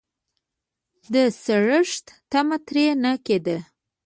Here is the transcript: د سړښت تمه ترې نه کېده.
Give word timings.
د 1.13 1.15
سړښت 1.43 2.05
تمه 2.31 2.57
ترې 2.67 2.85
نه 3.03 3.13
کېده. 3.25 3.57